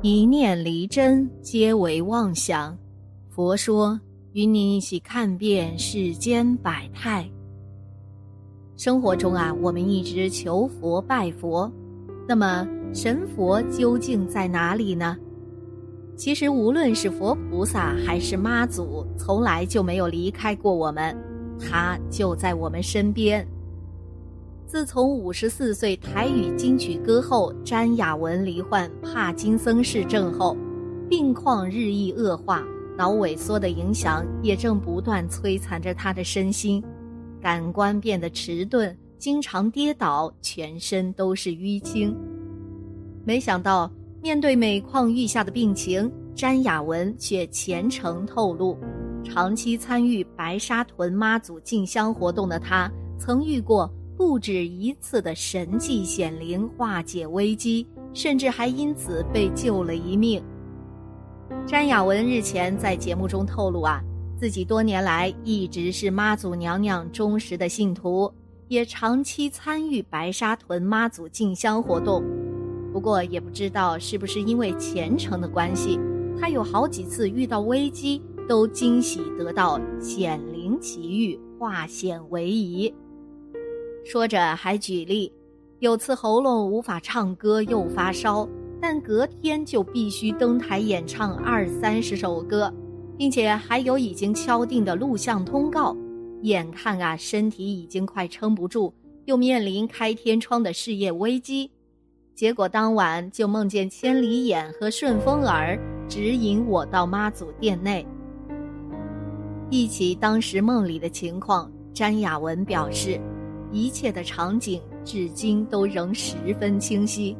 [0.00, 2.78] 一念离真，皆为妄想。
[3.30, 3.98] 佛说，
[4.32, 7.28] 与你一起看遍世间百态。
[8.76, 11.68] 生活中啊，我们一直求佛拜佛，
[12.28, 12.64] 那么
[12.94, 15.16] 神佛究竟在哪里呢？
[16.16, 21.16] 其实，无论是佛菩萨还是妈祖，从来就没有离开过我们，
[21.58, 23.44] 他就在我们身边。
[24.68, 30.54] 自从五十四岁台语金曲歌后詹雅雯罹患帕金森氏症后，
[31.08, 32.62] 病况日益恶化，
[32.94, 36.84] 脑萎缩的影响也正不断摧残着她的身心，
[37.40, 42.14] 感官变得迟钝，经常跌倒，全身都是淤青。
[43.24, 48.76] 没想到，面对每况愈下的病情，詹雅雯却虔诚透露，
[49.24, 53.90] 长期参与白沙屯妈祖进香活动的她，曾遇过。
[54.18, 60.42] 不止一次的神迹显灵，化解危机，甚至还因此被救了一命。
[61.64, 64.02] 詹雅雯日前在节目中透露啊，
[64.36, 68.28] 自己多年来一直是妈祖娘娘忠实的信徒，
[68.66, 72.24] 也长期参与白沙屯妈祖进香活动。
[72.92, 75.96] 不过也不知道是不是因为虔诚的关系，
[76.40, 82.92] 她有好几次遇到危机都惊喜得到显灵奇遇，化险为夷。
[84.10, 85.30] 说着，还举例，
[85.80, 88.48] 有次喉咙无法唱歌又发烧，
[88.80, 92.72] 但隔天就必须登台演唱二三十首歌，
[93.18, 95.94] 并且还有已经敲定的录像通告。
[96.40, 98.90] 眼看啊，身体已经快撑不住，
[99.26, 101.70] 又面临开天窗的事业危机，
[102.34, 105.78] 结果当晚就梦见千里眼和顺风耳
[106.08, 108.06] 指引我到妈祖殿内。
[109.68, 113.20] 忆起当时梦里的情况，詹雅雯表示。
[113.70, 117.36] 一切的场景至今都仍十分清晰。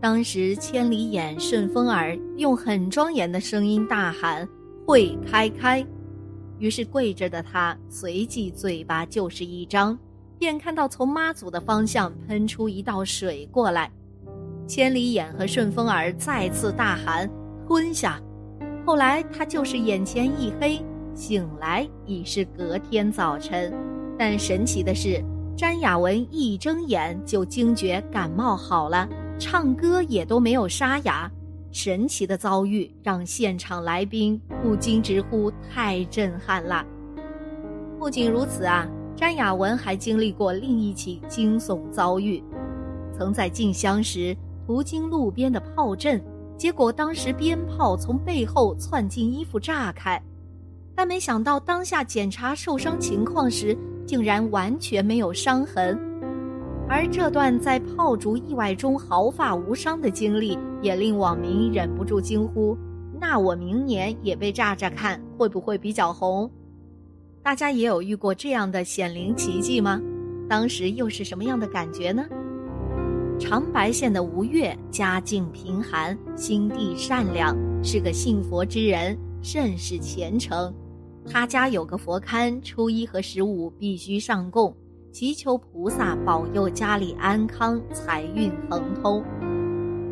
[0.00, 4.48] 当时千里眼、顺风耳用很庄严的声音大喊
[4.84, 5.86] “会开开”，
[6.58, 9.96] 于是跪着的他随即嘴巴就是一张，
[10.38, 13.90] 便看到从妈祖的方向喷出一道水过来。
[14.66, 17.30] 千里眼和顺风耳再次大喊
[17.68, 18.20] “吞下”，
[18.84, 20.80] 后来他就是眼前一黑，
[21.14, 23.72] 醒来已是隔天早晨。
[24.18, 25.22] 但神奇的是。
[25.54, 29.08] 詹雅文一睁眼就惊觉感冒好了，
[29.38, 31.30] 唱歌也都没有沙哑。
[31.70, 36.84] 神奇的遭遇让现场来宾不禁直呼太震撼了。
[37.98, 42.42] 不仅如此啊，詹雅文还经历过另一起惊悚遭遇。
[43.16, 44.36] 曾在进香时
[44.66, 46.22] 途经路边的炮阵，
[46.56, 50.20] 结果当时鞭炮从背后窜进衣服炸开，
[50.94, 53.76] 但没想到当下检查受伤情况时。
[54.06, 55.98] 竟然完全没有伤痕，
[56.88, 62.76] 而这段在炮竹意外中毫发无伤的经历，也令网民忍不住惊呼
[63.20, 66.50] ：“那我明年也被炸炸看，会不会比较红？”
[67.42, 70.00] 大家也有遇过这样的显灵奇迹吗？
[70.48, 72.24] 当时又是什么样的感觉呢？
[73.38, 80.72] 长白县的吴越家境贫寒，心地善良，是个信佛之人，甚是虔诚。
[81.30, 84.74] 他家有个佛龛，初一和十五必须上供，
[85.12, 89.22] 祈求菩萨保佑家里安康、财运亨通。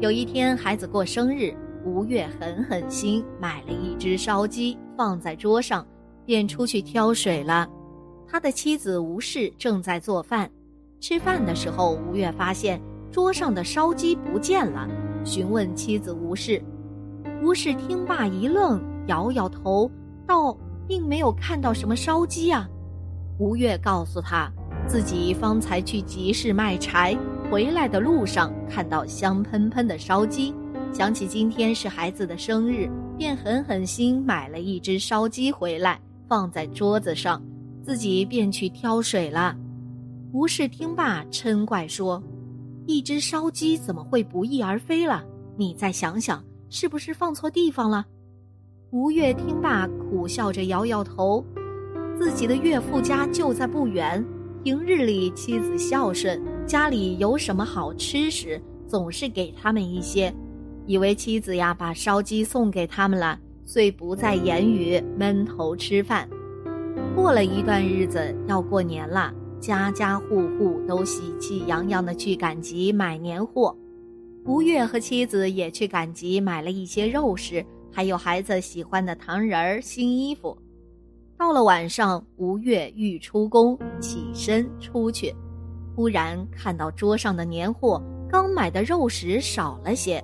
[0.00, 1.52] 有一天，孩子过生日，
[1.84, 5.86] 吴越狠狠心买了一只烧鸡放在桌上，
[6.24, 7.68] 便出去挑水了。
[8.26, 10.48] 他的妻子吴氏正在做饭，
[11.00, 14.88] 吃饭的时候，吴越发现桌上的烧鸡不见了，
[15.24, 16.62] 询问妻子吴氏。
[17.42, 19.90] 吴氏听罢一愣，摇摇头，
[20.24, 20.56] 道。
[20.90, 22.68] 并没有看到什么烧鸡啊，
[23.38, 24.50] 吴越告诉他，
[24.88, 27.16] 自己方才去集市卖柴，
[27.48, 30.52] 回来的路上看到香喷喷的烧鸡，
[30.92, 35.96] 想起今天是孩子的生日，便狠狠心买了一只烧鸡回来，
[36.26, 37.40] 放在桌子上，
[37.84, 39.56] 自己便去挑水了。
[40.32, 42.20] 吴氏听罢嗔怪说
[42.88, 45.24] ：“一只烧鸡怎么会不翼而飞了？
[45.56, 48.04] 你再想想，是不是放错地方了？”
[48.92, 51.44] 吴越听罢，苦笑着摇摇头。
[52.18, 54.24] 自己的岳父家就在不远，
[54.64, 60.34] 平日里妻子孝顺，家里有什么好吃时，总是给他们一些，
[60.86, 66.28] 以为妻子呀把烧鸡送给他们了，遂不再言语，闷头吃饭。
[67.14, 73.76] 过了一段日子，要过年了，家家户户都喜气洋洋的去赶集买年货，
[74.46, 77.64] 吴越和妻子也去赶集买了一些肉食。
[77.92, 80.56] 还有孩子喜欢的糖人儿、新衣服。
[81.36, 85.34] 到了晚上，吴越欲出宫，起身出去，
[85.96, 90.22] 忽然看到桌上的年货，刚买的肉食少了些。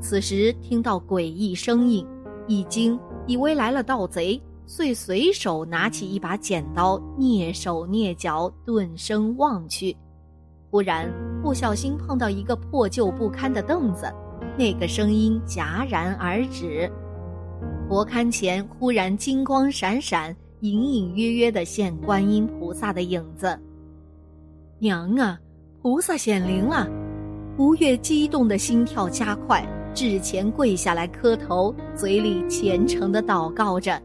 [0.00, 2.06] 此时听到诡异声音，
[2.46, 9.96] 一惊，以为来了盗贼，遂随手拿起一把剪刀，蹑手蹑脚，顿声望去。
[10.70, 11.08] 忽然
[11.42, 14.12] 不小心碰到一个破旧不堪的凳子，
[14.56, 16.90] 那个声音戛然而止。
[17.88, 23.58] 佛龛前忽然金光闪闪，隐隐约约的现观音菩萨的影子。
[24.78, 25.38] 娘啊，
[25.82, 26.88] 菩萨显灵了！
[27.58, 29.64] 吴越激动的心跳加快。
[29.94, 34.02] 至前跪下来磕头，嘴里虔诚的祷告着。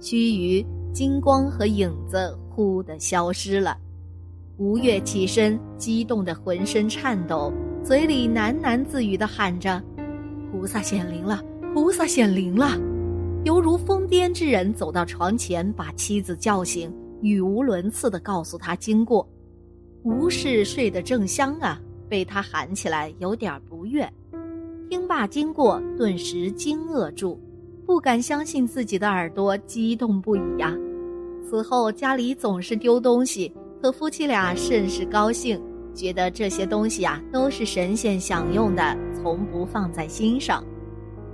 [0.00, 0.64] 须臾，
[0.94, 3.76] 金光和影子忽的消失了。
[4.56, 9.82] 吴越起身，激动的浑身颤抖，嘴里喃喃自语的喊着
[10.52, 11.42] ：“菩萨显灵了，
[11.72, 12.78] 菩萨显灵了！”
[13.44, 16.92] 犹如疯癫之人走到床前，把妻子叫醒，
[17.22, 19.26] 语无伦次的告诉他经过。
[20.02, 24.08] 吴氏睡得正香啊，被他喊起来，有点不悦。
[24.88, 27.40] 听罢经过，顿时惊愕住，
[27.86, 30.76] 不敢相信自己的耳朵，激动不已呀。
[31.48, 35.60] 此后家里总是丢东西，可夫妻俩甚是高兴，
[35.94, 40.64] 觉得这些东西啊都是神仙享用的，从不放在心上。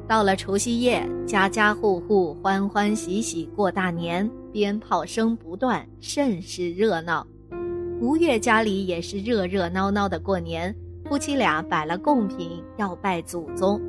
[0.09, 7.27] 到了除夕夜，家家户户欢欢喜喜过大年，鞭炮声不断，甚是热闹。
[8.01, 10.75] 吴越家里也是热热闹闹的过年。
[11.09, 13.81] 夫妻俩摆了贡品，要拜祖宗。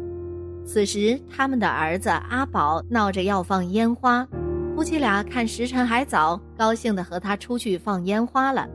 [0.64, 4.28] 此时，他们的儿子阿宝闹着要放烟花，
[4.76, 8.68] 夫妻俩看时辰还早，高兴地和他出去放烟花了。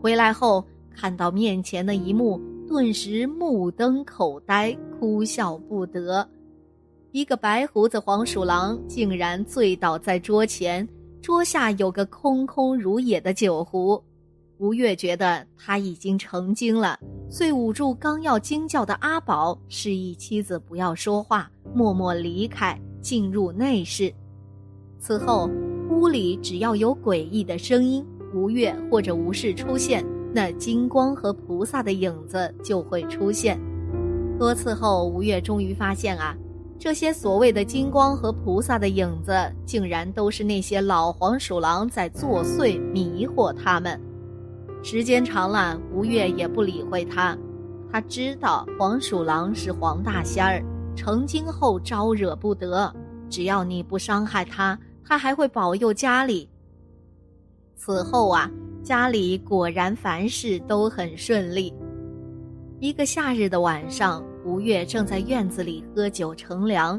[0.00, 0.64] 回来后，
[1.00, 6.28] 看到面前的一幕，顿时目瞪口呆，哭笑不得。
[7.12, 10.86] 一个白胡子黄鼠狼竟然醉倒在桌前，
[11.22, 14.02] 桌下有个空空如也的酒壶。
[14.58, 16.98] 吴越觉得他已经成精了，
[17.30, 24.12] 遂捂住刚要惊叫的阿宝，示意妻子不要说话，默默离开，进入内室。
[24.98, 25.48] 此后，
[25.88, 28.04] 屋里只要有诡异的声音，
[28.34, 33.58] 吴越或者吴氏出现，那金光和菩萨的影子就会出现。
[34.38, 36.36] 多次后，吴越终于发现啊，
[36.78, 39.32] 这些所谓的金光和菩萨的影子，
[39.64, 44.00] 竟然都是那些老黄鼠狼在作祟，迷惑他们。
[44.82, 47.36] 时间长了，吴越也不理会他。
[47.90, 50.62] 他知道黄鼠狼是黄大仙儿，
[50.94, 52.94] 成精后招惹不得。
[53.28, 56.48] 只要你不伤害他，他还会保佑家里。
[57.74, 58.48] 此后啊，
[58.88, 61.70] 家里果然凡事都很顺利。
[62.80, 66.98] 一个夏日的晚上，吴越正在院子里喝酒乘凉，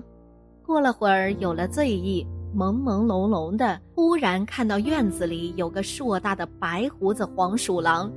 [0.63, 2.23] 过了会儿有了醉意。
[2.55, 8.11] 朦朦胧胧的，忽然看到院子里有个硕大的白胡子黄鼠狼。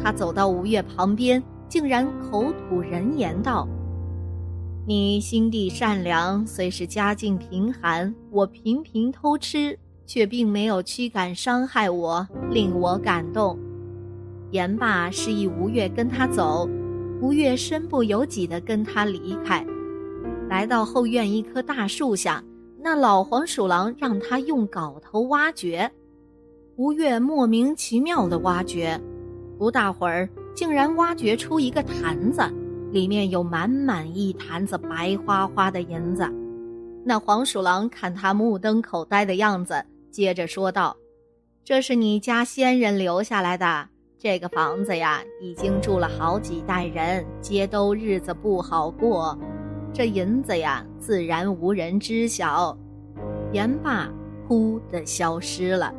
[0.00, 3.66] 他走到吴越旁边，竟然口吐人言道
[4.86, 9.76] ：“你心地善良，虽是家境贫寒，我频频偷吃，
[10.06, 13.58] 却并没有驱赶伤害我，令我感动。”
[14.52, 16.68] 言罢，示意吴越跟他走。
[17.20, 19.66] 吴越身不由己地跟他离开，
[20.48, 22.44] 来到后院一棵大树下。
[22.78, 25.90] 那老黄鼠狼让他用镐头挖掘，
[26.76, 29.00] 吴越莫名其妙的挖掘，
[29.58, 32.42] 不大会儿竟然挖掘出一个坛子，
[32.92, 36.30] 里面有满满一坛子白花花的银子。
[37.02, 40.96] 那黄鼠狼看他目瞪口呆的样子，接着说道
[41.64, 49.38] ：“这是你家先人留下来的，这个房子呀，已经住了好几代人，皆都日子不好过。”
[49.92, 52.76] 这银子呀，自然无人知晓。
[53.52, 54.10] 言罢，
[54.46, 55.94] 忽的消失了。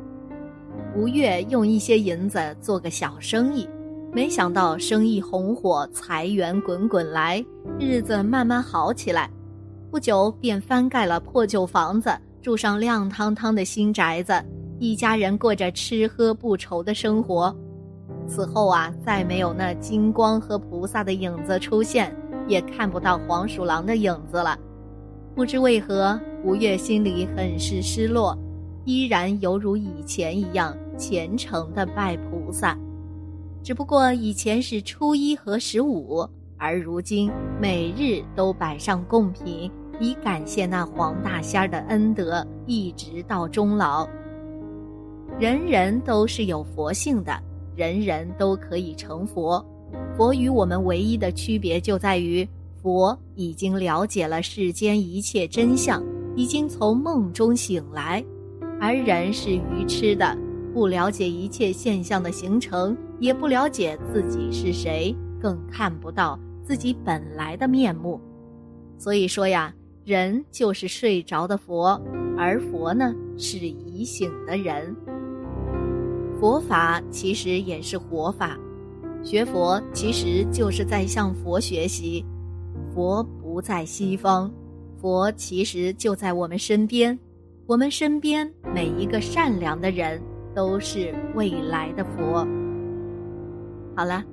[0.95, 3.67] 吴越用一些银子做个小生意，
[4.11, 7.43] 没想到生意红火，财源滚滚来，
[7.79, 9.29] 日子慢慢好起来。
[9.89, 12.15] 不久便翻盖了破旧房子，
[12.47, 14.31] 住上亮堂堂的新宅子，
[14.79, 17.53] 一家人过着吃喝不愁的生活。
[18.25, 22.09] 此后啊，再没有那金光和菩萨的影子出现。
[22.47, 24.57] 也看不到黄鼠狼的影子了，
[25.35, 28.33] 不知为何，吴越心里很是失落，
[28.85, 32.79] 依然犹如以前一样虔诚的拜菩萨，
[33.61, 36.25] 只不过以前是初一和十五，
[36.55, 37.29] 而如今
[37.61, 44.07] 每日都摆上贡品，以感谢那黄大仙儿的恩德，一直到终老。
[45.39, 47.31] 人人都是有佛性的，
[47.75, 49.63] 人人都可以成佛。
[50.15, 52.47] 佛与我们唯一的区别就在于，
[52.81, 56.03] 佛已经了解了世间一切真相，
[56.35, 58.23] 已经从梦中醒来，
[58.79, 60.37] 而人是愚痴的，
[60.73, 68.19] 不了解一切现象的形成，也不了解自己是谁，更看不到自己本来的面目。
[68.97, 69.73] 所以说呀，
[70.07, 72.01] 人就是睡着的佛，
[72.37, 74.95] 而佛呢是已醒的人。
[76.39, 78.57] 佛法其实也是活法，
[79.21, 82.23] 学佛其实就是在向佛学习。
[82.95, 84.49] 佛不在西方，
[85.01, 87.19] 佛其实就在我们身边。
[87.65, 90.21] 我们身边每一个善良的人
[90.55, 92.47] 都是未来的佛。
[93.93, 94.23] 好了，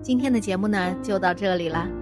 [0.00, 2.01] 今天的节目呢就到这里了。